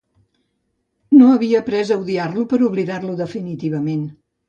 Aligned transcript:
No 1.19 1.27
havia 1.35 1.61
aprés 1.65 1.93
a 1.93 1.99
odiar-lo 2.07 2.49
per 2.55 2.63
a 2.63 2.67
oblidar-lo 2.73 3.23
definitivament. 3.25 4.07